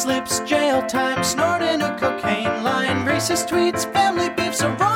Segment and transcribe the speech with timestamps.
[0.00, 4.89] slips, jail time, snorting a cocaine line, racist tweets, family beefs, a royal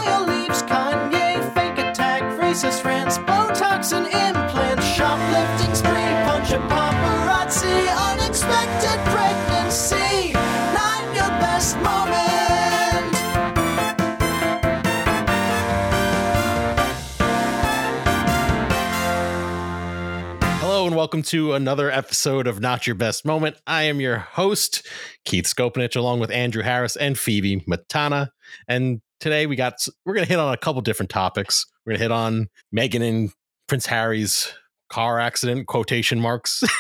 [21.14, 23.56] welcome to another episode of Not Your Best Moment.
[23.68, 24.84] I am your host,
[25.24, 28.30] Keith Skopinich, along with Andrew Harris and Phoebe Matana.
[28.66, 31.66] And today we got we're gonna hit on a couple different topics.
[31.86, 33.30] We're gonna hit on Meghan and
[33.68, 34.52] Prince Harry's
[34.88, 36.64] car accident, quotation marks.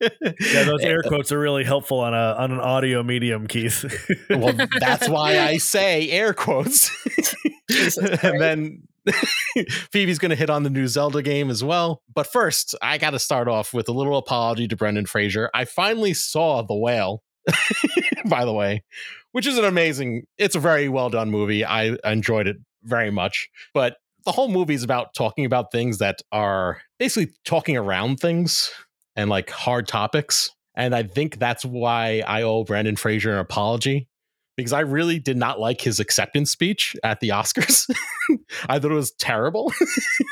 [0.00, 3.84] Yeah, those air quotes are really helpful on a on an audio medium, Keith.
[4.30, 6.90] well, that's why I say air quotes.
[8.22, 8.82] and then
[9.92, 12.02] Phoebe's going to hit on the new Zelda game as well.
[12.12, 15.50] But first, I got to start off with a little apology to Brendan Fraser.
[15.54, 17.22] I finally saw The Whale,
[18.26, 18.82] by the way,
[19.32, 21.64] which is an amazing, it's a very well done movie.
[21.64, 23.48] I enjoyed it very much.
[23.72, 28.70] But the whole movie is about talking about things that are basically talking around things
[29.16, 30.50] and like hard topics.
[30.74, 34.08] And I think that's why I owe Brendan Fraser an apology
[34.56, 37.90] because I really did not like his acceptance speech at the Oscars.
[38.68, 39.72] I thought it was terrible.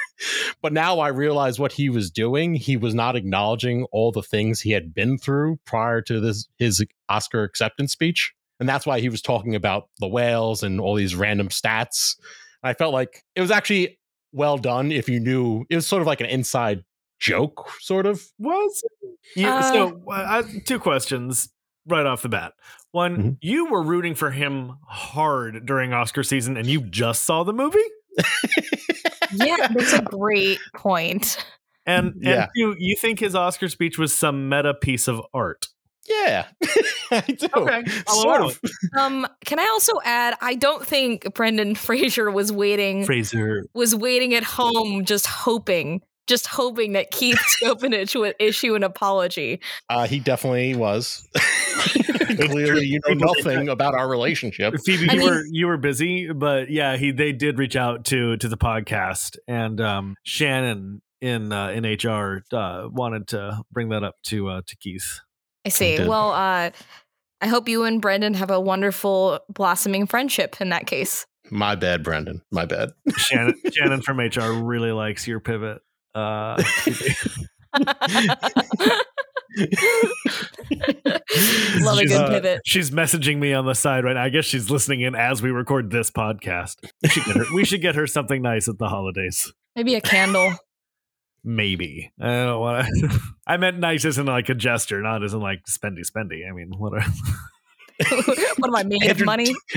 [0.62, 2.54] but now I realize what he was doing.
[2.54, 6.84] He was not acknowledging all the things he had been through prior to this his
[7.08, 8.32] Oscar acceptance speech.
[8.60, 12.16] And that's why he was talking about the whales and all these random stats.
[12.62, 13.98] I felt like it was actually
[14.32, 16.84] well done if you knew it was sort of like an inside
[17.18, 18.22] joke, sort of.
[18.38, 18.84] Was
[19.34, 20.02] you, Uh, so?
[20.08, 21.48] Uh, two questions
[21.86, 22.52] right off the bat.
[22.92, 23.36] One, Mhm.
[23.40, 27.78] you were rooting for him hard during Oscar season, and you just saw the movie.
[29.34, 31.36] yeah, that's a great point.
[31.86, 32.42] And Yeah.
[32.44, 35.66] and two, you think his Oscar speech was some meta piece of art.
[36.08, 36.46] Yeah,
[37.10, 37.46] I do.
[37.56, 38.60] Okay, sort of.
[38.98, 40.36] Um, can I also add?
[40.40, 43.64] I don't think Brendan Fraser was waiting Fraser.
[43.74, 49.60] was waiting at home, just hoping, just hoping that Keith Skopinich would issue an apology.
[49.88, 51.28] Uh, he definitely was.
[52.32, 54.74] Clearly, you know nothing about our relationship.
[54.84, 58.04] Phoebe, I you mean- were you were busy, but yeah, he they did reach out
[58.06, 63.90] to to the podcast, and um, Shannon in uh, in HR uh, wanted to bring
[63.90, 65.20] that up to uh, to Keith.
[65.64, 66.04] I see.
[66.04, 66.70] Well, uh,
[67.40, 71.26] I hope you and Brendan have a wonderful blossoming friendship in that case.
[71.50, 72.42] My bad, Brendan.
[72.50, 72.92] My bad.
[73.16, 75.82] Shannon Shannon from HR really likes your pivot.
[76.14, 76.62] Uh,
[81.80, 82.60] Love a she's, good uh, pivot.
[82.64, 84.22] She's messaging me on the side right now.
[84.22, 86.76] I guess she's listening in as we record this podcast.
[87.02, 89.52] We should get her, we should get her something nice at the holidays.
[89.76, 90.54] Maybe a candle.
[91.44, 92.12] Maybe.
[92.20, 93.20] I don't want to.
[93.46, 96.48] I meant nice isn't like a gesture, not isn't like spendy spendy.
[96.48, 96.94] I mean, what?
[96.94, 97.04] A,
[98.58, 99.54] what am I made of Andrew- money?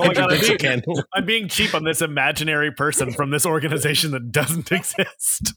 [0.00, 1.02] Oh my God, Andrew I Dick Candle.
[1.14, 5.54] I'm being cheap on this imaginary person from this organization that doesn't exist.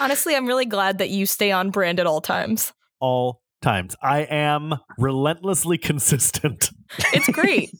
[0.00, 2.72] Honestly, I'm really glad that you stay on brand at all times.
[3.00, 3.96] All times.
[4.02, 6.70] I am relentlessly consistent.
[7.12, 7.70] It's great.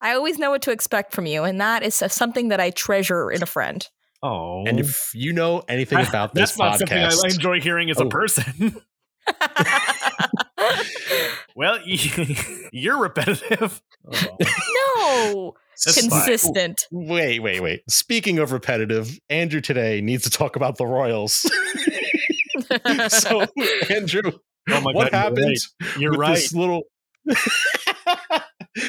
[0.00, 3.30] I always know what to expect from you, and that is something that I treasure
[3.30, 3.86] in a friend.
[4.22, 4.64] Oh.
[4.66, 8.04] And if you know anything about this That's not something I enjoy hearing as a
[8.04, 8.08] Oh.
[8.08, 8.80] person.
[11.56, 11.78] Well,
[12.72, 13.82] you're repetitive.
[14.06, 16.10] no, That's fine.
[16.10, 16.86] consistent.
[16.92, 17.82] wait, wait, wait.
[17.88, 21.32] Speaking of repetitive, Andrew today needs to talk about the Royals.
[23.08, 23.46] so,
[23.90, 24.32] Andrew,
[24.70, 25.56] Oh my what God, happened
[25.98, 26.34] You're with right.
[26.36, 26.82] this little?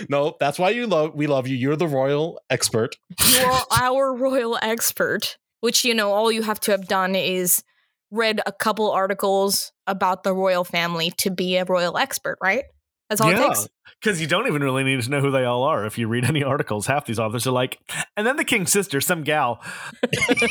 [0.10, 1.16] no, that's why you love.
[1.16, 1.56] We love you.
[1.56, 2.98] You're the royal expert.
[3.28, 7.64] you are our royal expert, which you know all you have to have done is
[8.12, 12.64] read a couple articles about the royal family to be a royal expert, right?
[13.10, 13.68] That's all it takes.
[14.02, 15.86] Because you don't even really need to know who they all are.
[15.86, 17.80] If you read any articles, half these authors are like,
[18.18, 19.60] and then the king's sister, some gal.
[20.04, 20.48] I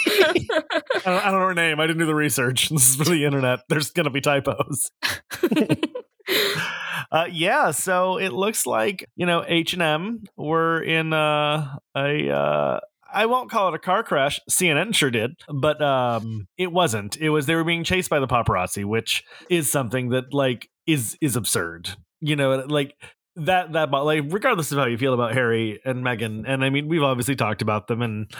[1.04, 1.80] don't, I don't know her name.
[1.80, 2.70] I didn't do the research.
[2.74, 3.60] This is for the internet.
[3.68, 4.90] There's going to be typos.
[7.12, 12.30] Uh, yeah, so it looks like you know H and M were in uh, a.
[12.30, 12.80] Uh,
[13.14, 14.40] I won't call it a car crash.
[14.50, 17.16] CNN sure did, but um, it wasn't.
[17.16, 21.16] It was they were being chased by the paparazzi, which is something that like is
[21.20, 21.90] is absurd.
[22.20, 22.96] You know, like
[23.36, 26.88] that that like regardless of how you feel about Harry and Meghan, and I mean
[26.88, 28.30] we've obviously talked about them, and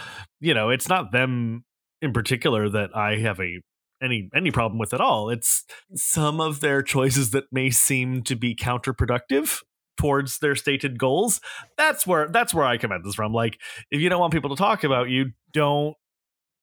[0.40, 1.64] you know it's not them
[2.02, 3.60] in particular that I have a
[4.02, 5.30] any any problem with at all.
[5.30, 9.60] It's some of their choices that may seem to be counterproductive
[9.96, 11.40] towards their stated goals.
[11.76, 13.32] That's where that's where I come at this from.
[13.32, 13.58] Like,
[13.90, 15.96] if you don't want people to talk about you, don't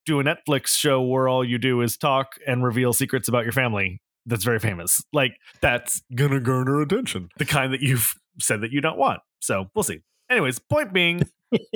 [0.06, 3.52] do a Netflix show where all you do is talk and reveal secrets about your
[3.54, 4.02] family.
[4.26, 5.04] that's very famous.
[5.14, 7.30] Like that's gonna garner attention.
[7.38, 9.20] The kind that you've said that you don't want.
[9.42, 10.00] So we'll see.
[10.30, 11.24] Anyways, point being,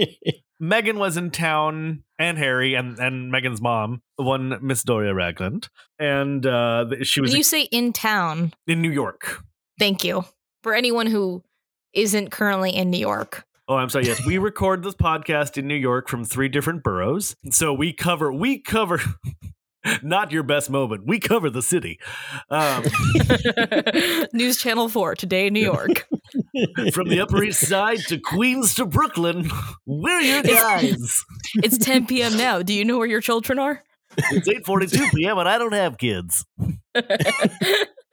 [0.62, 5.69] Meghan was in town and Harry and and Meghan's mom, the one Miss Doria Ragland,
[6.00, 9.44] and uh, she was When you say in town, in New York.
[9.80, 10.24] thank you.
[10.66, 11.44] For anyone who
[11.94, 13.46] isn't currently in New York.
[13.68, 14.08] Oh, I'm sorry.
[14.08, 18.34] Yes, we record this podcast in New York from three different boroughs, so we cover
[18.34, 19.00] we cover.
[20.02, 21.06] Not your best moment.
[21.06, 22.00] We cover the city.
[22.50, 22.84] Um,
[24.34, 26.08] News Channel 4, today in New York.
[26.92, 29.48] from the Upper East Side to Queens to Brooklyn,
[29.86, 31.24] we're your guys.
[31.58, 32.38] It's 10 p.m.
[32.38, 32.64] now.
[32.64, 33.84] Do you know where your children are?
[34.18, 35.38] It's 8:42 p.m.
[35.38, 36.44] and I don't have kids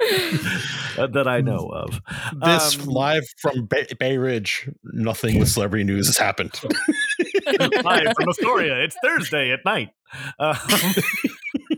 [0.96, 2.00] that I know of.
[2.40, 6.52] This Um, live from Bay, Bay Ridge, nothing with celebrity news has happened.
[7.84, 8.82] live from Astoria.
[8.84, 9.90] It's Thursday at night.
[10.38, 10.56] Um,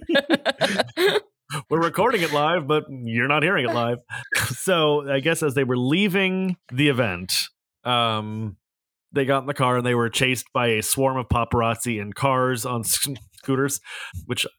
[1.71, 3.99] we're recording it live, but you're not hearing it live.
[4.49, 7.35] So I guess as they were leaving the event,
[7.85, 8.57] um,
[9.13, 12.13] they got in the car and they were chased by a swarm of paparazzi in
[12.13, 13.81] cars on scooters,
[14.27, 14.51] which I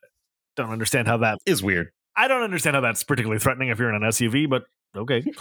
[0.55, 1.39] don't understand how that.
[1.45, 1.89] Is weird.
[2.15, 4.63] I don't understand how that's particularly threatening if you're in an SUV, but
[4.95, 5.23] okay.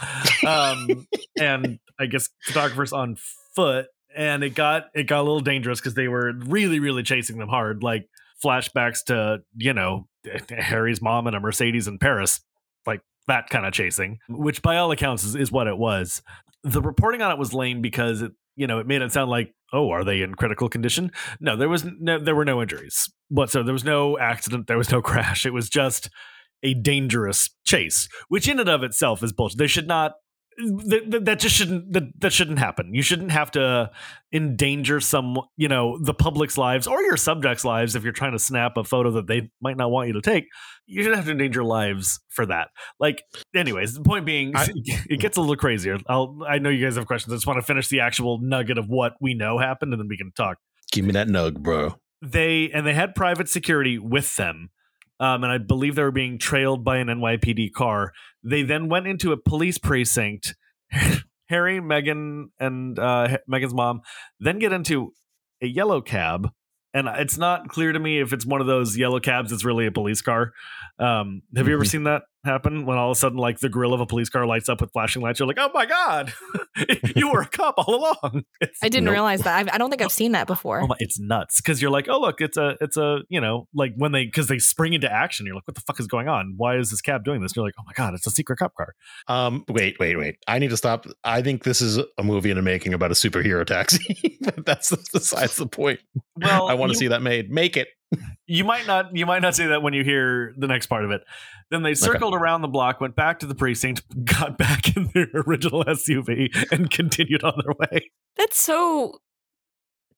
[0.45, 1.07] Um,
[1.39, 3.17] and I guess photographers on
[3.55, 7.37] foot, and it got it got a little dangerous because they were really, really chasing
[7.37, 8.07] them hard, like
[8.43, 10.07] flashbacks to you know
[10.49, 12.41] Harry's mom and a Mercedes in Paris,
[12.85, 16.21] like that kind of chasing, which by all accounts is, is what it was.
[16.63, 19.53] The reporting on it was lame because it you know it made it sound like
[19.73, 21.11] oh are they in critical condition?
[21.39, 23.09] No, there was no there were no injuries.
[23.47, 25.45] So there was no accident, there was no crash.
[25.45, 26.09] It was just
[26.63, 29.57] a dangerous chase, which in and of itself is bullshit.
[29.57, 30.13] They should not.
[30.57, 32.93] That, that- just shouldn't that, that shouldn't happen.
[32.93, 33.91] You shouldn't have to
[34.31, 38.39] endanger some, you know, the public's lives or your subjects' lives if you're trying to
[38.39, 40.45] snap a photo that they might not want you to take.
[40.87, 42.69] You shouldn't have to endanger lives for that.
[43.01, 43.21] Like,
[43.53, 44.67] anyways, the point being, I-
[45.09, 45.97] it gets a little crazier.
[46.07, 47.33] I'll, I know you guys have questions.
[47.33, 50.07] I just want to finish the actual nugget of what we know happened, and then
[50.07, 50.57] we can talk
[50.93, 51.95] Give me that nug, bro.
[52.21, 54.69] they and they had private security with them
[55.19, 58.11] um, and i believe they were being trailed by an nypd car.
[58.43, 60.55] They then went into a police precinct.
[61.49, 64.01] Harry Meghan and uh, Meghan's mom
[64.39, 65.13] then get into
[65.61, 66.49] a yellow cab
[66.93, 69.85] and it's not clear to me if it's one of those yellow cabs that's really
[69.85, 70.53] a police car.
[70.97, 71.87] Um, have you ever Mhm.
[71.87, 74.45] seen that happen when all of a sudden like the grill of a police car
[74.45, 76.31] lights up with flashing lights you're like oh my god
[77.15, 79.13] you were a cop all along It's- I didn't Nope.
[79.13, 79.67] realize that.
[79.69, 80.81] I, I don't think I've seen that before.
[80.81, 83.67] Oh my, it's nuts because you're like, oh look, it's a, it's a, you know,
[83.73, 86.27] like when they because they spring into action, you're like, what the fuck is going
[86.27, 86.53] on?
[86.57, 87.51] Why is this cab doing this?
[87.51, 88.93] And you're like, oh my god, it's a secret cop car.
[89.27, 90.35] Um, wait, wait, wait.
[90.47, 91.05] I need to stop.
[91.23, 94.37] I think this is a movie in the making about a superhero taxi.
[94.41, 95.99] but that's besides the point.
[96.35, 97.49] Well, I want to see that made.
[97.51, 97.87] Make it.
[98.47, 101.11] You might not, you might not say that when you hear the next part of
[101.11, 101.21] it.
[101.71, 105.27] Then they circled around the block, went back to the precinct, got back in their
[105.33, 108.11] original SUV, and continued on their way.
[108.37, 109.19] That's so.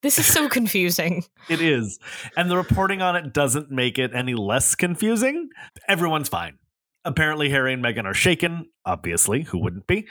[0.03, 1.23] This is so confusing.
[1.49, 1.97] It is,
[2.35, 5.49] and the reporting on it doesn't make it any less confusing.
[5.87, 6.59] Everyone's fine.
[7.05, 8.65] Apparently, Harry and Meghan are shaken.
[8.85, 10.05] Obviously, who wouldn't be?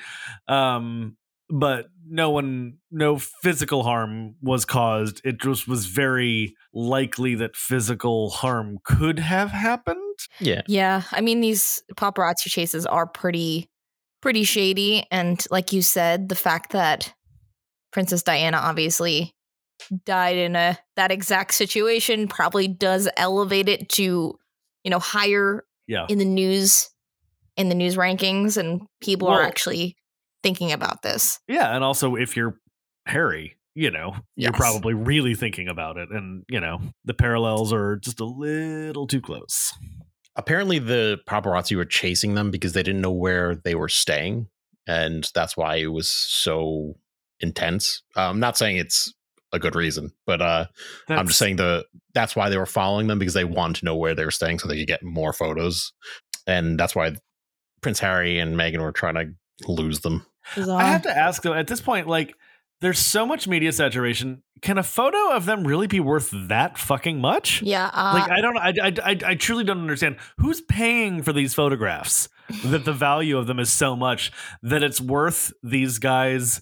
[0.49, 5.21] Um, but no one, no physical harm was caused.
[5.25, 10.19] It just was very likely that physical harm could have happened.
[10.41, 10.63] Yeah.
[10.67, 13.69] Yeah, I mean these paparazzi chases are pretty
[14.23, 17.13] pretty shady and like you said the fact that
[17.93, 19.35] Princess Diana obviously
[20.05, 24.35] died in a that exact situation probably does elevate it to
[24.85, 26.07] you know higher Yeah.
[26.09, 26.89] in the news
[27.57, 29.96] in the news rankings and people are actually
[30.47, 31.41] thinking about this.
[31.49, 32.59] Yeah, and also if you're
[33.07, 34.57] Harry, you know, you're Yes.
[34.61, 39.21] probably really thinking about it, and you know the parallels are just a little too
[39.21, 39.73] close.
[40.37, 44.49] Apparently, the paparazzi were chasing them because they didn't know where they were staying,
[44.87, 46.95] and that's why it was so
[47.41, 48.03] intense.
[48.17, 49.13] Uh, I'm not saying it's
[49.53, 50.67] a good reason, but uh,
[51.09, 51.85] I'm just saying the
[52.15, 54.59] that's why they were following them because they wanted to know where they were staying
[54.61, 55.93] so they could get more photos,
[56.47, 57.17] and that's why
[57.83, 60.27] Prince Harry and Meghan were trying to lose them.
[60.57, 62.35] I have to ask though, at this point, like,
[62.81, 64.43] there's so much media saturation.
[64.61, 67.63] Can a photo of them really be worth that fucking much?
[67.63, 71.33] yeah, uh, Like, I don't, I, I, I, I truly don't understand who's paying for
[71.33, 72.29] these photographs.
[72.65, 74.31] that the value of them is so much
[74.63, 76.61] that it's worth these guys.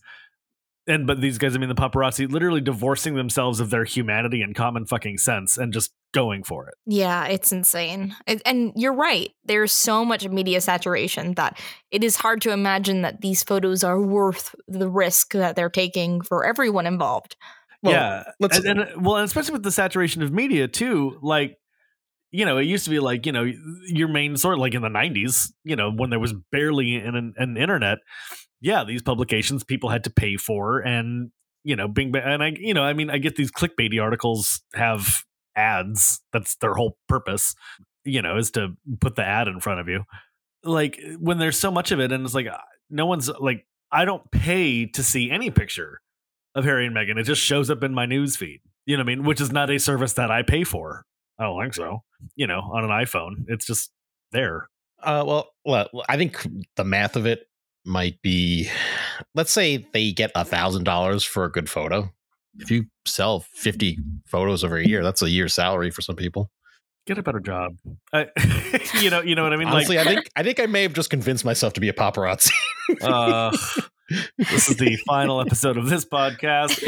[0.87, 4.55] And but these guys, I mean the paparazzi, literally divorcing themselves of their humanity and
[4.55, 6.75] common fucking sense and just going for it.
[6.87, 8.15] Yeah, it's insane.
[8.27, 9.31] And, and you're right.
[9.45, 11.59] There's so much media saturation that
[11.91, 16.21] it is hard to imagine that these photos are worth the risk that they're taking
[16.21, 17.37] for everyone involved.
[17.83, 21.19] Well, yeah, let's- and, and uh, well, and especially with the saturation of media too.
[21.23, 21.57] Like,
[22.31, 23.51] you know, it used to be like, you know,
[23.87, 27.57] your main sort like in the 90s, you know, when there was barely an, an
[27.57, 27.99] internet.
[28.65, 31.31] Yeah, these publications people had to pay for and,
[31.65, 35.23] you know, Bing and I, you know, I mean, I get these clickbaity articles have
[35.55, 36.23] ads.
[36.33, 37.55] That's their whole purpose,
[38.05, 40.05] you know, is to put the ad in front of you.
[40.63, 42.47] Like when there's so much of it and it's like,
[42.89, 46.01] no one's like, I don't pay to see any picture
[46.55, 47.19] of Harry and Meghan.
[47.19, 48.61] It just shows up in my news feed.
[48.87, 49.25] You know what I mean?
[49.25, 51.05] Which is not a service that I pay for.
[51.39, 52.03] I don't think so.
[52.35, 53.91] You know, on an iPhone, it's just
[54.33, 54.71] there.
[55.03, 57.47] Uh, well, well, I think the math of it
[57.85, 58.69] might be,
[59.35, 62.11] let's say they get a thousand dollars for a good photo.
[62.59, 66.51] If you sell fifty photos over a year, that's a year's salary for some people.
[67.07, 67.77] Get a better job.
[68.13, 68.29] I,
[69.01, 69.69] you know, you know what I mean.
[69.69, 71.93] Honestly, like, I think I think I may have just convinced myself to be a
[71.93, 72.53] paparazzi.
[73.03, 73.55] uh,
[74.39, 76.81] this is the final episode of this podcast.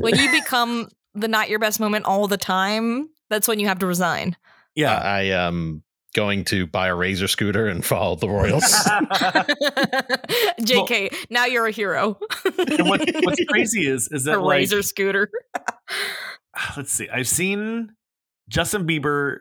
[0.00, 3.78] when you become the not your best moment all the time, that's when you have
[3.80, 4.36] to resign.
[4.74, 5.82] Yeah, I um,
[6.14, 8.62] going to buy a razor scooter and follow the Royals.
[10.62, 12.18] JK, well, now you're a hero.
[12.44, 15.30] and what, what's crazy is is that a like, razor scooter.
[16.76, 17.08] let's see.
[17.10, 17.92] I've seen
[18.48, 19.38] Justin Bieber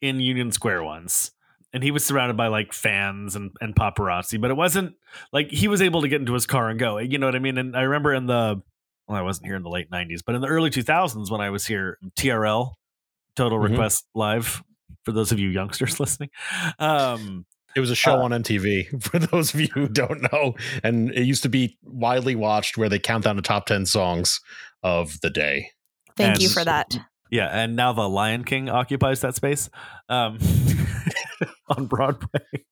[0.00, 1.32] in Union Square once.
[1.72, 4.94] And he was surrounded by like fans and, and paparazzi, but it wasn't
[5.32, 6.98] like he was able to get into his car and go.
[6.98, 7.58] You know what I mean?
[7.58, 8.62] And I remember in the
[9.08, 11.50] well, I wasn't here in the late '90s, but in the early 2000s when I
[11.50, 12.74] was here, TRL,
[13.34, 13.72] Total mm-hmm.
[13.72, 14.62] Request Live,
[15.04, 16.30] for those of you youngsters listening.
[16.78, 17.46] Um,
[17.76, 21.10] it was a show uh, on MTV for those of you who don't know, and
[21.10, 24.40] it used to be widely watched where they count down the top ten songs
[24.82, 25.70] of the day.
[26.16, 26.96] Thank and, you for that.
[27.30, 29.68] Yeah, and now the Lion King occupies that space
[30.08, 30.38] um,
[31.68, 32.64] on Broadway.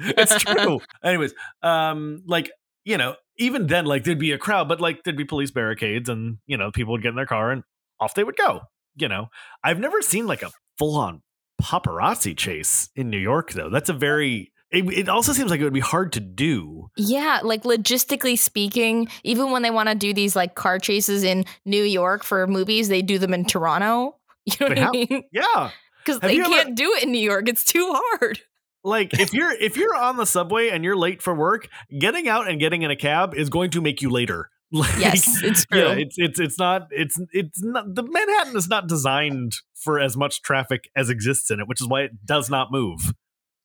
[0.00, 0.80] it's true.
[1.04, 2.50] Anyways, um, like
[2.84, 6.08] you know, even then, like there'd be a crowd, but like there'd be police barricades,
[6.08, 7.62] and you know, people would get in their car and
[8.00, 8.62] off they would go.
[8.96, 9.28] You know,
[9.62, 11.22] I've never seen like a full on
[11.60, 13.70] paparazzi chase in New York, though.
[13.70, 16.90] That's a very it, it, also seems like it would be hard to do.
[16.96, 21.46] Yeah, like logistically speaking, even when they want to do these like car chases in
[21.64, 24.14] New York for movies, they do them in Toronto.
[24.48, 25.24] You know what I mean?
[25.30, 25.70] Yeah,
[26.02, 27.50] because they can't ever, do it in New York.
[27.50, 28.40] It's too hard.
[28.82, 32.48] Like if you're if you're on the subway and you're late for work, getting out
[32.48, 34.48] and getting in a cab is going to make you later.
[34.70, 35.80] Like, yes, it's true.
[35.80, 40.16] Yeah, it's it's it's not it's it's not the Manhattan is not designed for as
[40.16, 43.12] much traffic as exists in it, which is why it does not move.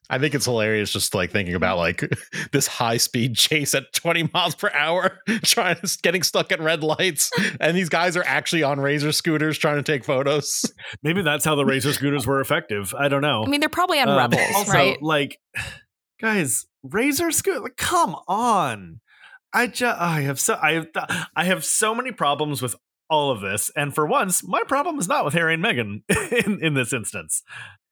[0.10, 2.04] I think it's hilarious just like thinking about like
[2.52, 6.84] this high speed chase at 20 miles per hour, trying to getting stuck at red
[6.84, 10.72] lights, and these guys are actually on razor scooters trying to take photos.
[11.04, 12.94] Maybe that's how the razor scooters were effective.
[12.98, 13.44] I don't know.
[13.44, 15.02] I mean, they're probably on um, Revels, also, right?
[15.02, 15.40] Like,
[16.22, 17.62] guys, razor scooter.
[17.62, 19.00] Like, come on.
[19.54, 20.88] I just I have so I have
[21.36, 22.76] I have so many problems with
[23.10, 26.02] all of this, and for once, my problem is not with Harry and Meghan
[26.46, 27.44] in, in this instance.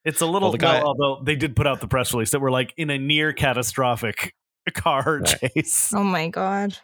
[0.04, 2.32] It's a little, well, the guy, well, although they did put out the press release
[2.32, 4.34] that we're like in a near catastrophic
[4.74, 5.52] car right.
[5.54, 5.94] chase.
[5.94, 6.78] Oh my god!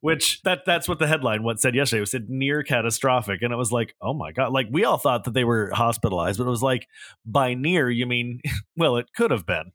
[0.00, 2.02] Which that that's what the headline what said yesterday.
[2.02, 4.52] It said near catastrophic, and it was like, oh my god!
[4.52, 6.88] Like we all thought that they were hospitalized, but it was like
[7.26, 8.40] by near you mean
[8.76, 9.72] well, it could have been.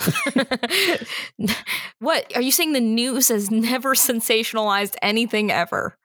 [1.98, 2.72] what are you saying?
[2.72, 5.96] The news has never sensationalized anything ever.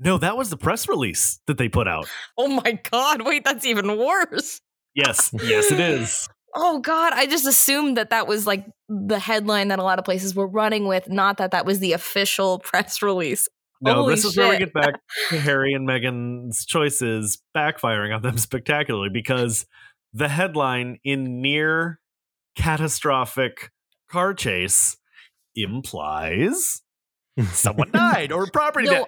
[0.00, 2.08] No, that was the press release that they put out.
[2.36, 3.24] Oh my god!
[3.24, 4.60] Wait, that's even worse.
[4.94, 6.28] Yes, yes, it is.
[6.54, 10.04] Oh God, I just assumed that that was like the headline that a lot of
[10.06, 13.46] places were running with, not that that was the official press release.
[13.82, 14.40] No, Holy this is shit.
[14.40, 14.94] where we get back
[15.28, 19.66] to Harry and Meghan's choices backfiring on them spectacularly because
[20.14, 22.00] the headline in near
[22.56, 23.70] catastrophic
[24.10, 24.96] car chase
[25.54, 26.82] implies
[27.52, 29.06] someone died or property no,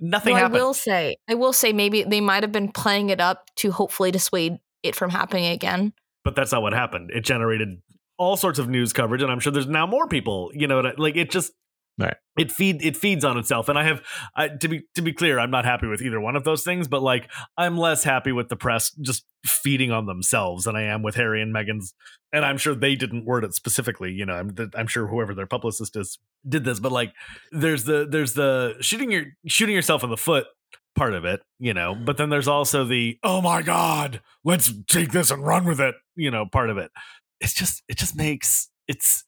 [0.00, 0.56] Nothing no, happened.
[0.56, 3.72] I will say, I will say, maybe they might have been playing it up to
[3.72, 5.92] hopefully dissuade it from happening again.
[6.24, 7.10] But that's not what happened.
[7.12, 7.80] It generated
[8.16, 10.50] all sorts of news coverage, and I'm sure there's now more people.
[10.54, 11.52] You know, like it just
[11.98, 12.14] Right.
[12.38, 14.02] It feed it feeds on itself, and I have
[14.36, 16.86] I, to be to be clear, I'm not happy with either one of those things.
[16.86, 21.02] But like, I'm less happy with the press just feeding on themselves than I am
[21.02, 21.94] with Harry and Meghan's.
[22.32, 24.12] And I'm sure they didn't word it specifically.
[24.12, 27.12] You know, I'm I'm sure whoever their publicist is did this, but like,
[27.50, 30.46] there's the there's the shooting your shooting yourself in the foot
[30.94, 31.96] part of it, you know.
[31.96, 35.96] But then there's also the oh my god, let's take this and run with it,
[36.14, 36.92] you know, part of it.
[37.40, 39.24] It's just it just makes it's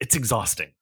[0.00, 0.72] it's exhausting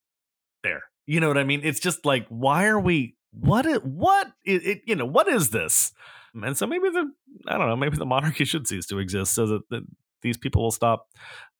[0.62, 1.60] there you know what I mean?
[1.64, 3.16] It's just like, why are we?
[3.32, 3.66] What?
[3.66, 4.28] It, what?
[4.44, 5.92] It, it, you know, what is this?
[6.34, 7.10] And so maybe the
[7.48, 7.76] I don't know.
[7.76, 9.84] Maybe the monarchy should cease to exist so that,
[10.22, 11.08] these people will stop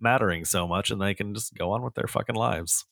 [0.01, 2.85] mattering so much and they can just go on with their fucking lives.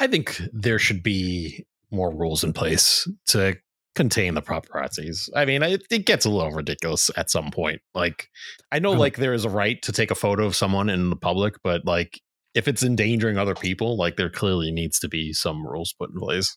[0.00, 3.54] I think there should be more rules in place to
[3.94, 5.28] contain the paparazzis.
[5.36, 7.82] I mean, it, it gets a little ridiculous at some point.
[7.94, 8.28] Like,
[8.72, 8.98] I know, Mhm.
[8.98, 11.84] like, there is a right to take a photo of someone in the public, but
[11.84, 12.20] like,
[12.54, 16.18] if it's endangering other people, like, there clearly needs to be some rules put in
[16.20, 16.56] place.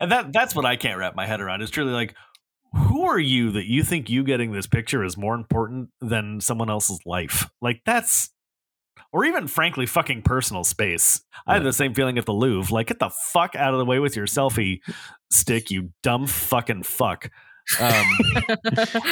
[0.00, 1.62] And that that's what I can't wrap my head around.
[1.62, 2.14] It's truly like,
[2.72, 6.70] who are you that you think you getting this picture is more important than someone
[6.70, 7.50] else's life?
[7.60, 8.30] Like that's
[9.12, 11.20] or even frankly fucking personal space.
[11.46, 11.68] I had Yeah.
[11.68, 12.72] the same feeling at the Louvre.
[12.72, 14.78] Like, get the fuck out of the way with your selfie
[15.32, 17.28] stick, you dumb fucking fuck.
[17.80, 18.06] Um,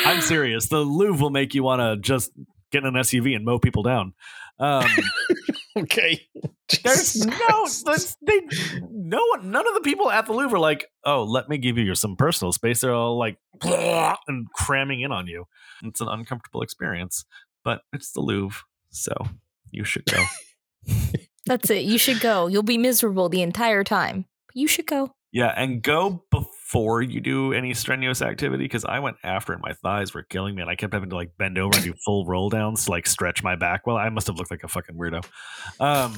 [0.04, 0.68] I'm serious.
[0.68, 2.30] The Louvre will make you want to just
[2.70, 4.14] get in an SUV and mow people down.
[4.60, 4.86] Um,
[5.82, 6.26] Okay.
[6.84, 8.40] there's Jesus no, there's, they,
[8.90, 11.78] no one, none of the people at the Louvre are like, oh, let me give
[11.78, 12.80] you some personal space.
[12.80, 15.46] They're all like, and cramming in on you.
[15.82, 17.24] It's an uncomfortable experience,
[17.64, 19.12] but it's the Louvre, so
[19.70, 20.24] you should go.
[21.46, 21.84] That's it.
[21.84, 22.46] You should go.
[22.46, 24.26] You'll be miserable the entire time.
[24.46, 25.12] But you should go.
[25.32, 26.24] yeah, and go
[26.68, 30.54] before you do any strenuous activity because I went after and my thighs were killing
[30.54, 32.90] me, and I kept having to like bend over and do full roll downs to
[32.90, 33.86] like stretch my back.
[33.86, 35.24] Well, I must have looked like a fucking weirdo.
[35.80, 36.14] Um,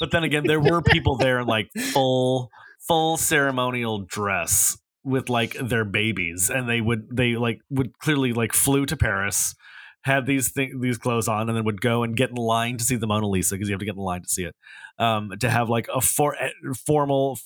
[0.00, 2.50] but then again, there were people there in like full
[2.86, 8.52] full ceremonial dress with like their babies, and they would they like would clearly like
[8.52, 9.54] flew to Paris,
[10.02, 12.84] had these th- these clothes on, and then would go and get in line to
[12.84, 14.54] see the Mona Lisa because you have to get in line to see it.
[14.98, 16.50] Um, to have like a for- eh,
[16.86, 17.38] formal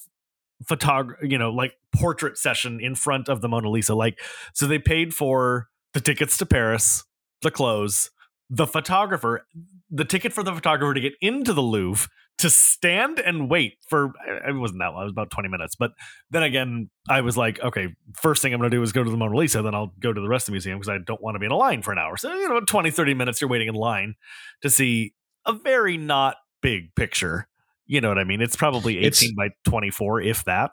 [0.65, 4.19] photog you know like portrait session in front of the Mona Lisa like
[4.55, 7.05] so they paid for the tickets to Paris
[7.43, 8.11] the clothes
[8.51, 9.47] the photographer
[9.91, 14.13] the ticket for the photographer to get into the Louvre to stand and wait for
[14.47, 15.93] it wasn't that long it was about 20 minutes but
[16.31, 19.11] then again I was like okay first thing I'm going to do is go to
[19.11, 21.23] the Mona Lisa then I'll go to the rest of the museum because I don't
[21.23, 22.17] want to be in a line for an hour.
[22.17, 24.15] So you know 20 30 minutes you're waiting in line
[24.63, 25.15] to see
[25.47, 27.49] a very not big picture
[27.89, 30.71] you know what I mean it's probably 18 It's- by 24 if that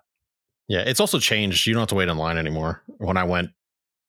[0.67, 1.65] Yeah, it's also changed.
[1.65, 2.83] You don't have to wait in line anymore.
[2.97, 3.49] When I went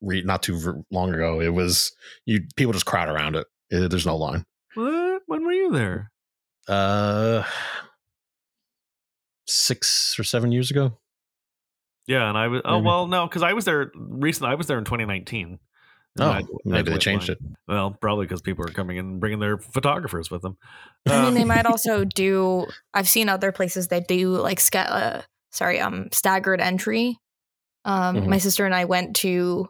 [0.03, 1.93] re- not too long ago, it was
[2.27, 3.47] you people just crowd around it.
[3.73, 4.45] Uh, There's no line.
[4.75, 6.11] what when were you there
[6.69, 7.43] Uh,
[9.47, 10.99] six or seven years ago.
[12.07, 12.63] Yeah, and I was.
[12.65, 14.51] Oh well, no, because I was there recently.
[14.51, 15.59] I was there in 2019.
[16.19, 17.41] And Oh, I- I maybe they changed blind.
[17.43, 17.59] it.
[17.69, 20.57] Well, probably because people are coming in and bringing their photographers with them.
[21.09, 22.67] I mean, they Um, might also do.
[22.95, 27.19] I've seen other places that do like sca- uh, sorry, um, staggered entry.
[27.85, 28.27] Um, Mhm.
[28.29, 29.69] my sister and I went to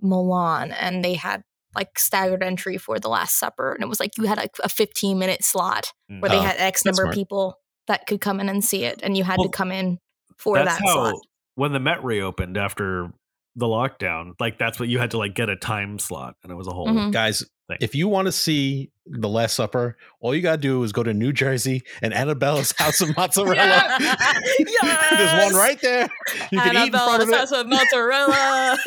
[0.00, 1.42] Milan, and they had
[1.74, 4.68] like staggered entry for the Last Supper, and it was like you had like a
[4.68, 8.40] 15 minute slot where they Oh, had X that's number of people that could come
[8.40, 9.98] in and see it, and you had Well, to come in
[10.36, 11.14] for that's that how slot.
[11.54, 13.10] when the Met reopened after
[13.56, 16.54] the lockdown, like that's what you had to like get a time slot, and it
[16.54, 16.88] was a whole.
[16.88, 17.12] Mhm.
[17.12, 17.76] Guys, Thing.
[17.80, 21.12] if you want to see the Last Supper, all you gotta do is go to
[21.12, 23.96] New Jersey and Annabella's House of Mozzarella.
[23.98, 26.08] There's one right there.
[26.50, 27.34] You can eat in front of it.
[27.36, 28.78] House of mozzarella.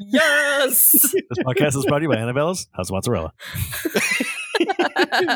[0.00, 0.90] yes.
[1.28, 3.32] This podcast is brought to you by Annabella's House of Mozzarella.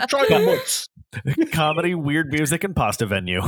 [0.09, 0.59] Try your.
[1.53, 3.43] Comedy, weird music, and pasta venue.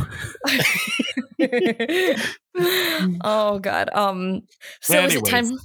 [3.25, 3.91] oh god.
[3.93, 4.43] Um
[4.81, 5.59] so is it time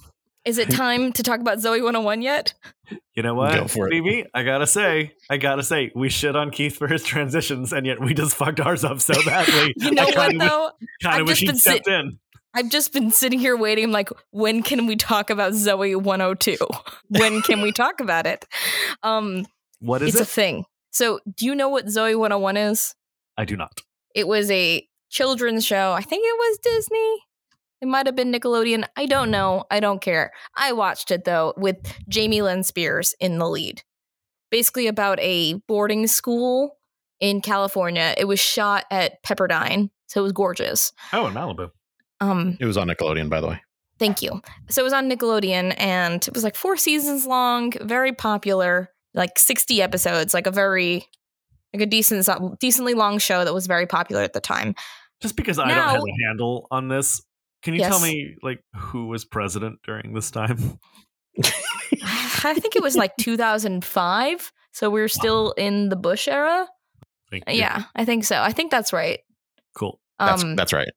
[0.45, 2.53] is it time to talk about Zoey 101 yet?
[3.15, 3.91] You know what, Go for it.
[3.91, 4.25] Phoebe?
[4.33, 7.99] I gotta say, I gotta say, we shit on Keith for his transitions, and yet
[7.99, 9.73] we just fucked ours up so badly.
[9.75, 10.71] You know I what kinda wish- though?
[11.03, 12.19] Kind of wish he'd been stepped in.
[12.53, 16.57] I've just been sitting here waiting I'm like when can we talk about Zoey 102?
[17.09, 18.45] When can we talk about it?
[19.03, 19.45] Um
[19.79, 20.65] What is it's a thing.
[20.91, 22.95] So, do you know what Zoey 101 is?
[23.37, 23.81] I do not.
[24.15, 25.93] It was a children's show.
[25.93, 27.23] I think it was Disney.
[27.81, 28.85] It might have been Nickelodeon.
[28.95, 29.65] I don't know.
[29.69, 30.31] I don't care.
[30.55, 31.77] I watched it though with
[32.09, 33.83] Jamie Lynn Spears in the lead.
[34.49, 36.77] Basically about a boarding school
[37.19, 38.15] in California.
[38.17, 40.91] It was shot at Pepperdine, so it was gorgeous.
[41.13, 41.69] Oh, in Malibu.
[42.19, 43.61] Um, It was on Nickelodeon, by the way.
[43.99, 44.41] Thank you.
[44.69, 49.37] So it was on Nickelodeon and it was like four seasons long, very popular, like
[49.39, 51.07] 60 episodes, like a very
[51.73, 52.27] like a decent
[52.59, 54.75] decently long show that was very popular at the time.
[55.21, 57.21] Just because I Now- don't have a handle on this,
[57.63, 60.79] can you tell me like who was president during this time?
[62.43, 66.67] I think it was like 2005, so we are still in the Bush era.
[67.31, 67.55] Thank you.
[67.55, 68.41] Yeah, I think so.
[68.41, 69.19] I think that's right.
[69.75, 69.99] Cool.
[70.19, 70.87] That's Um that's right.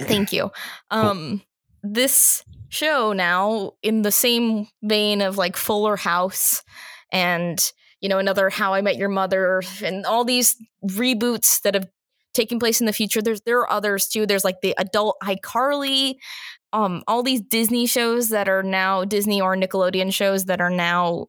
[0.00, 0.50] Thank you.
[0.90, 1.42] Um,
[1.82, 6.62] this show now, in the same vein of like Fuller House
[7.12, 7.58] and
[8.00, 11.88] you know another How I Met Your Mother and all these reboots that have
[12.34, 13.22] taken place in the future.
[13.22, 14.26] There's there are others too.
[14.26, 16.16] There's like the adult iCarly,
[16.72, 21.26] um, all these Disney shows that are now Disney or Nickelodeon shows that are now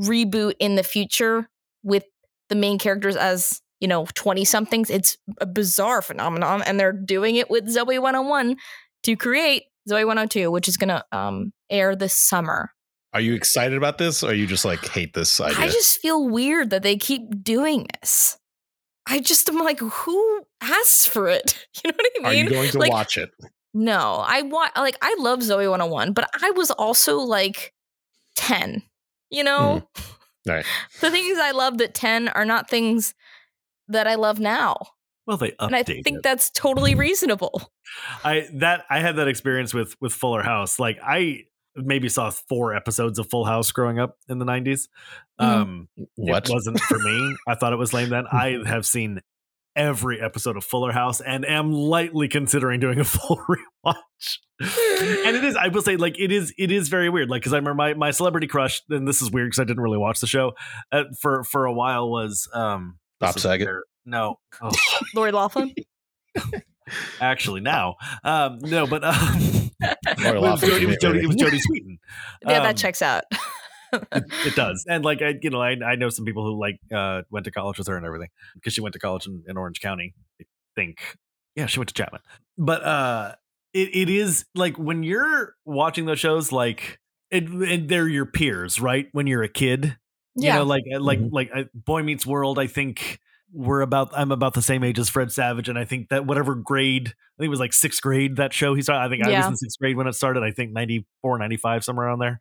[0.00, 1.48] reboot in the future
[1.82, 2.04] with
[2.48, 7.36] the main characters as you know 20 somethings it's a bizarre phenomenon and they're doing
[7.36, 8.56] it with Zoey 101
[9.02, 12.70] to create Zoey 102, which is going to um, air this summer.
[13.14, 15.58] Are you excited about this or you just like hate this idea?
[15.64, 18.36] I just feel weird that they keep doing this.
[19.06, 21.66] I just am like, who asked for it?
[21.84, 22.26] You know what I mean?
[22.26, 22.44] Are mean?
[22.44, 23.30] you going to Like, watch it?
[23.72, 27.72] No, I want like I love Zoey 101, but I was also like
[28.36, 28.82] 10.
[29.30, 29.82] You know?
[29.94, 30.04] Mm.
[30.46, 30.64] Right.
[31.02, 33.12] The things I loved at 10 are not things
[33.88, 34.76] that I love now.
[35.26, 36.04] Well, they And I updated.
[36.04, 37.70] think that's totally reasonable.
[38.24, 40.78] I that I had that experience with with Fuller House.
[40.78, 41.42] Like I
[41.78, 44.88] maybe saw four episodes of Full House growing up in the 90s.
[45.40, 45.44] Mhm.
[45.46, 46.48] Um What?
[46.48, 47.36] It wasn't for me.
[47.48, 48.26] I thought it was lame then.
[48.30, 49.20] I have seen
[49.76, 54.38] every episode of Fuller House and am lightly considering doing a full rewatch.
[54.60, 57.30] and it is, I will say, like it is, it is very weird.
[57.30, 59.82] Like, because I remember my my celebrity crush, and this is weird because I didn't
[59.82, 60.54] really watch the show
[60.90, 62.10] uh, for for a while.
[62.10, 63.68] Was um Bob Saget?
[63.68, 64.72] where- No, oh,
[65.14, 65.72] Lori Laughlin?
[67.20, 69.67] actually now, um, no, but um,
[70.24, 71.98] Lori it was Loughlin, Jodie- it was you it was Jodie Sweetin.
[72.46, 73.24] Yeah, that Um, checks out.
[73.92, 76.78] it, it does and like i you know I, I know some people who like
[76.94, 79.56] uh went to college with her and everything because she went to college in, in
[79.56, 80.44] orange county i
[80.76, 80.98] think
[81.56, 82.20] yeah she went to chapman
[82.58, 83.34] but uh
[83.72, 86.98] it, it is like when you're watching those shows like
[87.30, 89.96] it, and they're your peers right when you're a kid
[90.34, 90.56] you yeah.
[90.56, 91.30] know like uh, like Mhm.
[91.32, 93.18] like uh, boy meets world i think
[93.52, 96.54] we're about i'm about the same age as fred savage and i think that whatever
[96.54, 99.38] grade i think it was like sixth grade that show he started i think i
[99.38, 102.40] was in sixth grade when it started i think 94 95 somewhere around there.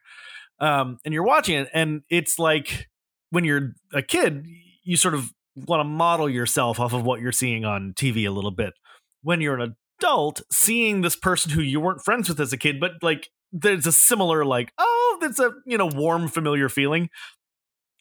[0.60, 2.90] Um and you're watching it and it's like
[3.30, 4.46] when you're a kid
[4.84, 8.32] you sort of want to model yourself off of what you're seeing on tv a
[8.32, 8.74] little bit.
[9.22, 12.80] When you're an adult seeing this person who you weren't friends with as a kid
[12.80, 17.10] but like there's a similar like oh that's a you know warm familiar feeling.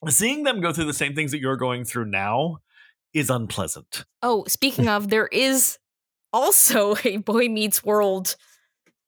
[0.08, 2.58] Seeing them go through the same things that you're going through now
[3.16, 4.04] is unpleasant.
[4.22, 5.78] oh, speaking of, there is
[6.32, 8.36] also a Boy Meets World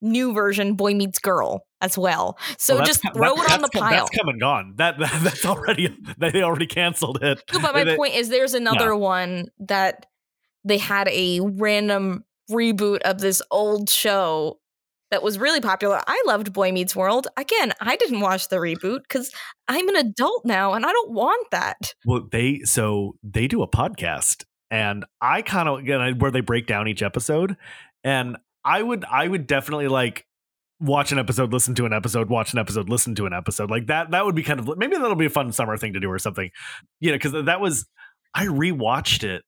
[0.01, 2.37] new version, Boy Meets Girl, as well.
[2.57, 3.91] So Well, just throw that- it on the come- pile.
[4.05, 4.73] That's come and gone.
[4.77, 7.43] That, that that's already they already canceled it.
[7.53, 10.05] No, but my They- point is there's another one that
[10.63, 14.59] they had a random reboot of this old show
[15.11, 16.01] that was really popular.
[16.07, 17.27] I loved Boy Meets World.
[17.37, 19.31] Again, I didn't watch the reboot because
[19.67, 21.93] I'm an adult now and I don't want that.
[22.05, 26.67] Well, they so they do a podcast, and I kind of again where they break
[26.67, 27.57] down each episode,
[28.03, 30.25] and I would I would definitely like
[30.79, 33.87] watch an episode, listen to an episode, watch an episode, listen to an episode like
[33.87, 34.11] that.
[34.11, 36.19] That would be kind of maybe that'll be a fun summer thing to do or
[36.19, 36.49] something,
[36.99, 37.85] you know, because that was
[38.33, 39.43] I rewatched it.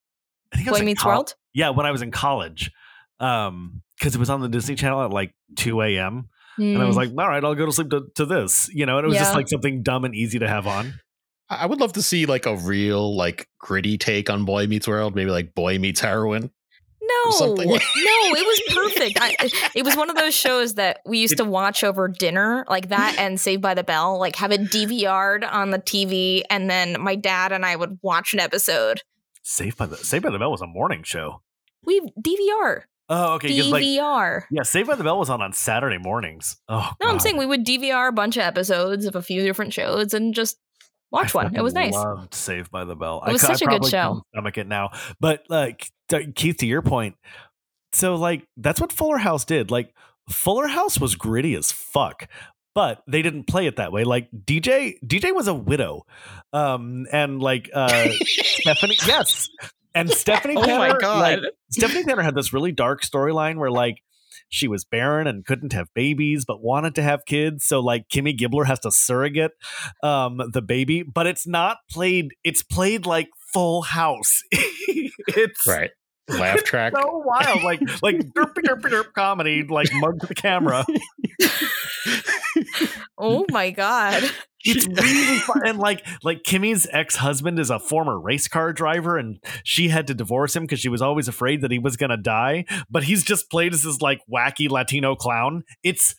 [0.54, 1.36] I think I was Boy in Meets col- World?
[1.54, 2.72] Yeah, when I was in college,
[3.20, 6.28] um, because it was on the Disney Channel at like two a.m.
[6.58, 8.88] and I was Mm, like, all right, I'll go to sleep to, to this, you
[8.88, 10.94] know, and it was just like something dumb and easy to have on.
[11.50, 14.88] I I would love to see like a real like gritty take on Boy Meets
[14.88, 16.50] World, maybe like Boy Meets Heroin.
[17.02, 19.18] no, no, it was perfect.
[19.22, 19.36] I,
[19.76, 23.16] it was one of those shows that we used to watch over dinner, like that
[23.20, 27.16] and Saved by the Bell, like have it DVR'd on the TV, and then my
[27.16, 29.02] dad and I would watch an episode.
[29.44, 31.42] Saved by the Saved by the Bell was a morning show.
[31.84, 33.56] We DVR, Oh, okay.
[33.58, 34.44] 'cause, like, DVR.
[34.52, 36.56] yeah, Saved by the Bell was on on Saturday mornings.
[36.70, 39.74] Oh, No, I'm saying we would DVR a bunch of episodes of a few different
[39.74, 40.58] shows and just
[41.12, 41.56] watch I one.
[41.56, 41.94] It was nice.
[41.94, 43.22] Loved Saved by the Bell.
[43.28, 44.22] It was I, such I a good show.
[44.34, 45.92] Stomach it now, but like
[46.36, 47.16] Keith, to your point,
[47.92, 49.72] so like that's what Fuller House did.
[49.72, 49.94] Like
[50.30, 52.30] Fuller House was gritty as fuck.
[52.74, 54.06] But they didn't play it that way.
[54.06, 56.06] Like DJ, DJ was a widow,
[56.54, 59.50] um, and like uh, Stephanie, yes,
[59.96, 60.56] and Stephanie.
[60.58, 61.20] Oh my Tanner, God.
[61.22, 61.40] like,
[61.72, 64.02] Stephanie Tanner had this really dark storyline where like
[64.50, 68.38] she was barren and couldn't have babies but wanted to have kids so like Kimmy
[68.38, 69.52] Gibbler has to surrogate
[70.04, 75.92] um the baby but it's not played it's played like full house it's Right.
[76.30, 76.94] Laugh track.
[76.96, 80.86] so wild like like derp derp derp comedy like mug to the camera
[83.22, 84.24] Oh my god.
[84.64, 89.40] it's really fun and like like kimmy's ex-husband is a former race car driver and
[89.64, 92.64] she had to divorce him because she was always afraid that he was gonna die
[92.88, 96.14] but he's just played as this like wacky latino clown it's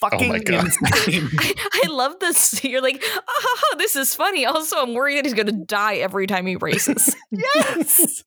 [0.00, 0.64] fucking my God.
[0.64, 2.64] insane I, I love this.
[2.64, 4.46] You're like, oh, this is funny.
[4.46, 7.14] Also, I'm worried that he's going to die every time he races.
[7.30, 8.24] yes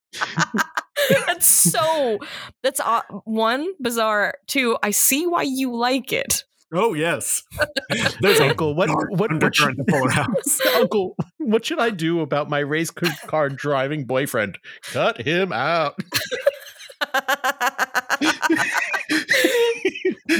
[1.08, 2.18] that's so.
[2.62, 4.34] That's uh, one bizarre.
[4.46, 6.44] Two, I see why you like it.
[6.76, 7.42] Oh yes
[8.20, 12.20] there's Uncle, what what what should, undercurrent to fuller house Uncle, what should I do
[12.20, 14.58] about my race car driving boyfriend?
[14.82, 15.94] Cut him out.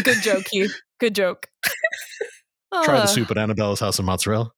[0.02, 0.68] Good joke, Hugh.
[0.98, 1.48] Good joke.
[2.84, 4.50] Try the Uh, soup at Annabella's house in mozzarella.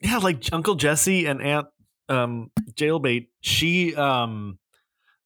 [0.00, 1.66] yeah like uncle jesse and aunt
[2.08, 4.58] um jailbait she um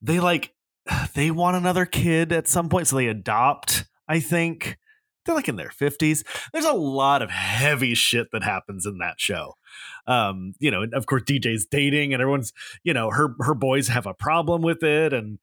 [0.00, 0.52] they like
[1.14, 4.78] they want another kid at some point so they adopt I think.
[5.28, 6.24] They're like in their 50s.
[6.54, 9.56] There's a lot of heavy shit that happens in that show.
[10.06, 13.88] Um, you know, and of course DJ's dating and everyone's, you know, her her boys
[13.88, 15.38] have a problem with it and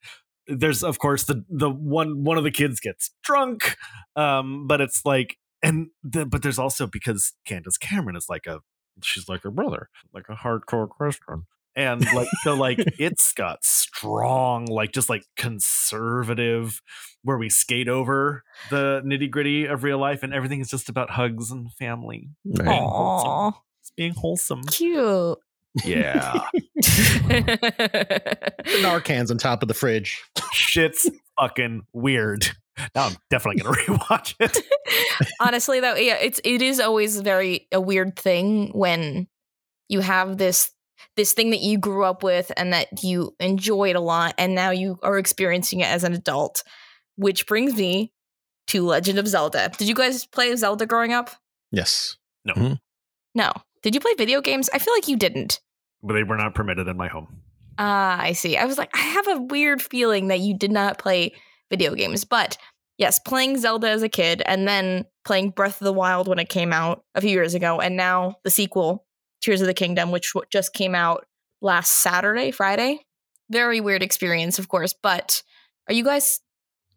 [0.48, 3.76] there's of course the the one one of the kids gets drunk
[4.14, 8.60] um but it's like and the, but there's also because Candace Cameron is like a
[9.02, 11.46] she's like her brother like a hardcore Christian
[11.76, 16.80] and like so like it's got strong like just like conservative
[17.22, 21.10] where we skate over the nitty gritty of real life and everything is just about
[21.10, 22.80] hugs and family Right.
[22.80, 25.38] Aww, it's being wholesome cute.
[25.84, 26.40] yeah
[27.56, 30.22] The Narcan's on top of the fridge.
[30.52, 31.08] shit's
[31.38, 32.46] fucking weird
[32.94, 34.56] now i'm definitely gonna rewatch it
[35.40, 39.26] Honestly, though, yeah, it's it is always very a weird thing when
[39.88, 40.70] you have this
[41.16, 44.70] this thing that you grew up with and that you enjoyed a lot, and now
[44.70, 46.62] you are experiencing it as an adult.
[47.16, 48.12] Which brings me
[48.68, 49.70] to Legend of Zelda.
[49.78, 51.30] Did you guys play Zelda growing up?
[51.72, 52.16] Yes.
[52.44, 52.76] No.
[53.34, 53.52] No.
[53.82, 54.68] Did you play video games?
[54.74, 55.60] I feel like you didn't.
[56.02, 57.42] but they were not permitted in my home
[57.78, 58.56] Ah, I see.
[58.56, 61.32] I was like, I have a weird feeling that you did not play
[61.70, 62.56] video games, but
[62.98, 66.48] yes, playing Zelda as a kid and then playing Breath of the Wild when it
[66.48, 69.05] came out a few years ago, and now the sequel,
[69.46, 71.24] Tears of the Kingdom, which w- just came out
[71.62, 73.00] last Saturday, Friday.
[73.48, 74.92] Very weird experience, of course.
[75.00, 75.42] But
[75.88, 76.40] are you guys,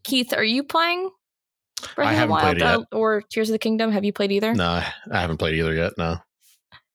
[0.03, 0.33] Keith?
[0.33, 1.11] Are you playing
[1.95, 2.87] Breath I of the haven't Wild played it yet.
[2.91, 3.91] or Tears of the Kingdom?
[3.91, 4.55] Have you played either?
[4.55, 5.93] No, I haven't played either yet.
[5.97, 6.17] No.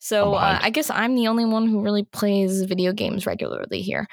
[0.01, 0.59] So I'm uh.
[0.63, 4.09] I guess I'm the only one who really plays video games regularly here.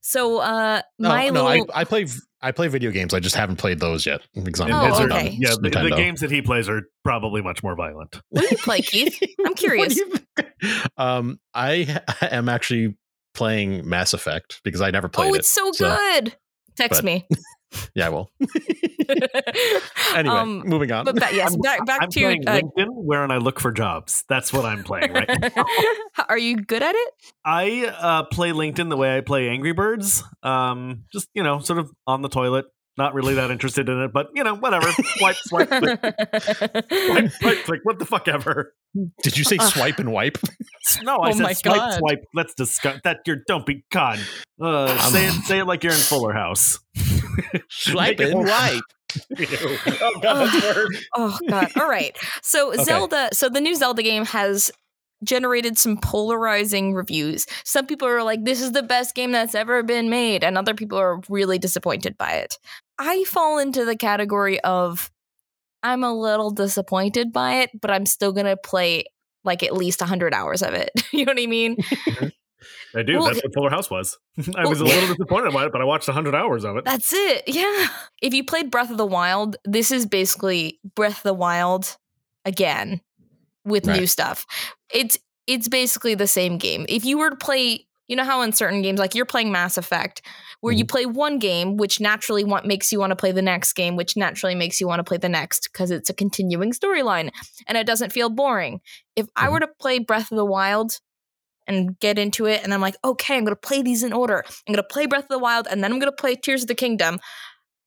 [0.00, 2.06] So uh, No, my no, little I, I play
[2.46, 3.12] I play video games.
[3.12, 4.20] I just haven't played those yet.
[4.32, 5.36] Because Oh, his are- on okay.
[5.36, 8.58] yeah the, the games that he plays are probably much more violent what do you
[8.58, 9.20] play, Keith?
[9.44, 10.00] I'm curious.
[10.96, 12.96] um, I am actually
[13.34, 15.38] playing Mass Effect because I never played oh, it.
[15.38, 16.36] it's so so- good.
[16.76, 17.26] Text but- me.
[17.94, 18.30] Yeah, well.
[20.14, 21.04] Anyway, Um, moving on.
[21.04, 23.70] but ba- yes, I'm- back back I'm to playing uh, LinkedIn wherein I look for
[23.72, 24.24] jobs.
[24.28, 25.64] That's what I'm playing right now.
[26.28, 27.08] Are you good at it?
[27.44, 30.22] I uh, play LinkedIn the way I play Angry Birds.
[30.42, 32.66] Um, just you know, sort of on the toilet.
[32.98, 34.90] Not really that interested in it, but you know, whatever.
[34.90, 37.80] Swipe, swipe, click, swipe, swipe, click.
[37.84, 38.72] What the fuck ever.
[39.22, 40.38] Did you say swipe and wipe?
[41.02, 41.98] No, I Oh said swipe, God.
[41.98, 42.24] swipe.
[42.34, 43.18] Let's discuss that.
[43.26, 44.18] You're don't be God.
[44.60, 45.32] Uh, Um, say it.
[45.44, 46.78] Say it like you're in Fuller House.
[47.68, 48.82] Swipe and wipe.
[49.38, 51.06] oh God, that's worse.
[51.16, 51.70] Oh god.
[51.76, 52.16] All right.
[52.42, 52.84] So Okay.
[52.84, 54.70] Zelda so the new Zelda game has
[55.24, 57.46] generated some polarizing reviews.
[57.64, 60.74] Some people are like this is the best game that's ever been made and other
[60.74, 62.58] people are really disappointed by it.
[62.98, 65.10] I fall into the category of
[65.82, 69.04] I'm a little disappointed by it, but I'm still going to play
[69.44, 70.90] like at least 100 hours of it.
[71.12, 71.76] you know what I mean?
[72.94, 73.18] I do.
[73.18, 74.18] Well, That's what Fuller House was.
[74.56, 76.84] I well, was a little disappointed by it, but I watched 100 hours of it.
[76.84, 77.44] That's it.
[77.46, 77.88] Yeah.
[78.22, 81.96] If you played Breath of the Wild, this is basically Breath of the Wild
[82.44, 83.00] again
[83.64, 84.46] with new stuff.
[84.92, 86.86] It's it's basically the same game.
[86.88, 89.76] If you were to play, you know how in certain games like you're playing Mass
[89.76, 90.22] Effect
[90.60, 90.92] where you mm-hmm.
[90.92, 94.16] play one game which naturally want makes you want to play the next game which
[94.16, 97.30] naturally makes you want to play the next because it's a continuing storyline
[97.66, 98.80] and it doesn't feel boring.
[99.14, 99.52] If I mm-hmm.
[99.52, 101.00] were to play Breath of the Wild
[101.66, 104.44] and get into it and I'm like, "Okay, I'm going to play these in order.
[104.46, 106.62] I'm going to play Breath of the Wild and then I'm going to play Tears
[106.62, 107.18] of the Kingdom."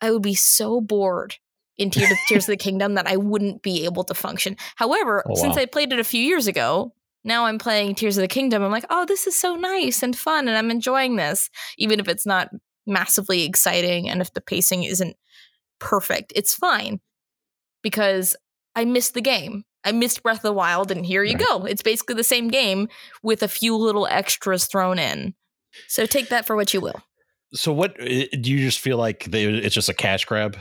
[0.02, 1.36] I would be so bored
[1.78, 4.58] in Tears of, the Kingdom that I wouldn't be able to function.
[4.76, 5.58] However, Oh, since.
[5.58, 8.64] I played it a few years ago, now I'm playing Tears of the Kingdom.
[8.64, 12.08] I'm like, oh, this is so nice and fun, and I'm enjoying this, even if
[12.08, 12.50] it's not
[12.86, 15.16] massively exciting and if the pacing isn't
[15.80, 16.34] perfect.
[16.36, 17.00] It's fine
[17.84, 18.36] because
[18.76, 19.64] I missed the game.
[19.84, 21.46] I missed Breath of the Wild, and here you Right.
[21.48, 21.66] go.
[21.66, 22.90] It's basically the same game
[23.24, 25.36] with a few little extras thrown in.
[25.88, 27.02] So take that for what you will.
[27.54, 30.58] So what uh, do you just feel like they, it's just a cash grab?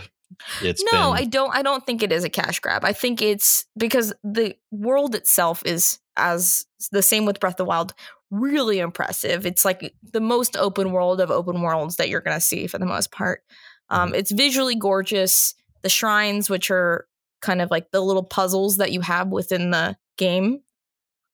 [0.62, 1.54] It's no, been, I don't.
[1.54, 2.84] I don't think it is a cash grab.
[2.84, 7.64] I think it's because the world itself is as the same with Breath of the
[7.64, 7.94] Wild.
[8.30, 9.46] Really impressive.
[9.46, 12.78] It's like the most open world of open worlds that you're going to see for
[12.78, 13.42] the most part.
[13.90, 15.54] Um, it's visually gorgeous.
[15.82, 17.06] The shrines, which are
[17.40, 20.60] kind of like the little puzzles that you have within the game,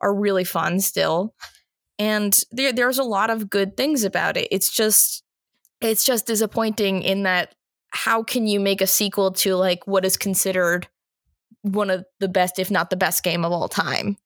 [0.00, 1.34] are really fun still.
[1.98, 4.48] And there, there's a lot of good things about it.
[4.50, 5.24] It's just,
[5.80, 7.54] it's just disappointing in that
[7.90, 10.88] how can you make a sequel to like what is considered
[11.62, 14.16] one of the best, if not the best game of all time?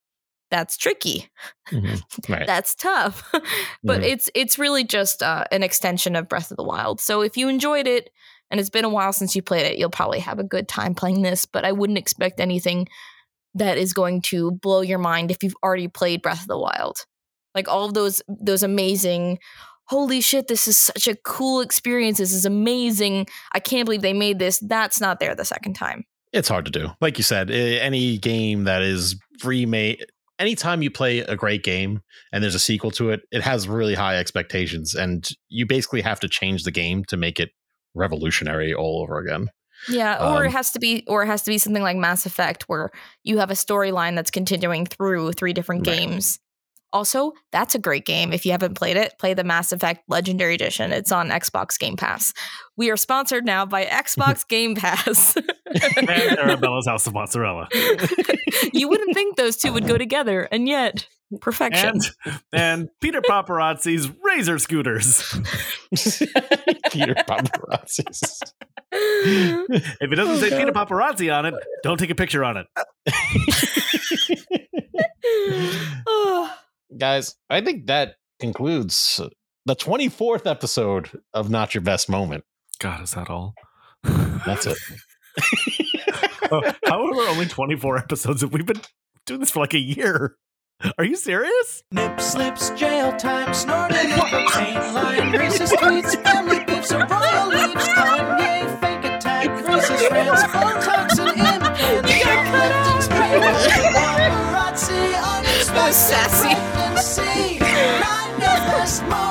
[0.50, 1.28] That's tricky.
[1.70, 2.00] Mhm.
[2.28, 2.46] right.
[2.46, 3.28] That's tough.
[3.84, 4.04] but Mhm.
[4.04, 7.00] it's it's really just uh, an extension of Breath of the Wild.
[7.00, 8.10] So if you enjoyed it
[8.50, 10.94] and it's been a while since you played it, you'll probably have a good time
[10.94, 11.44] playing this.
[11.44, 12.88] But I wouldn't expect anything
[13.54, 16.98] that is going to blow your mind if you've already played Breath of the Wild.
[17.54, 19.38] Like all of those those amazing
[19.84, 22.18] holy shit, this is such a cool experience.
[22.18, 23.26] This is amazing.
[23.52, 24.58] I can't believe they made this.
[24.60, 26.04] That's not there the second time.
[26.34, 26.90] It's hard to do.
[27.00, 30.04] Like you said, any game that is remade,
[30.38, 32.00] anytime you play a great game
[32.32, 34.94] and there's a sequel to it, it has really high expectations.
[34.94, 37.50] And you basically have to change the game to make it
[37.94, 39.48] revolutionary all over again.
[39.88, 42.26] Yeah, or Um, it has to be or it has to be something like Mass
[42.26, 42.90] Effect where
[43.22, 45.98] you have a storyline that's continuing through three different Right.
[45.98, 46.38] games.
[46.92, 48.32] Also, that's a great game.
[48.32, 50.92] If you haven't played it, play the Mass Effect Legendary Edition.
[50.92, 52.32] It's on Xbox Game Pass.
[52.76, 55.36] We are sponsored now by Xbox Game Pass.
[55.96, 57.68] And Arabella's House of Mozzarella.
[58.72, 61.06] you wouldn't think those two would go together, and yet
[61.42, 62.00] perfection.
[62.24, 65.22] And and Peter Paparazzi's razor scooters.
[66.90, 68.40] Peter Paparazzis.
[68.90, 72.66] If it doesn't say Peter Paparazzi on it, don't take a picture on it.
[76.06, 76.54] Oh,
[76.96, 79.20] Guys, I think that concludes
[79.66, 82.44] the 24th episode of Not Your Best Moment.
[82.78, 83.54] God, is that all?
[84.02, 84.78] That's it.
[86.86, 88.40] However, only 24 episodes.
[88.40, 88.80] Have we been
[89.26, 90.36] doing this for like a year?
[90.96, 91.82] Are you serious?
[91.90, 97.88] Nip slips, jail time, snorting a cocaine line, racist tweets, family beefs, a royal leaves,
[97.88, 104.07] Kanye, fake attack, racist rants, Botox and implants, shoplifting spree, paparazzi,
[105.88, 106.54] unexpected sassy.
[106.74, 107.58] pregnancy,
[108.00, 109.28] not your best moment.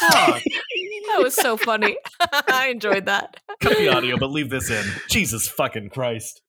[0.00, 0.38] Oh,
[1.08, 1.96] that was so funny.
[2.48, 3.36] I enjoyed that.
[3.60, 4.84] cut the audio, but leave this in.
[5.08, 6.42] Jesus fucking Christ.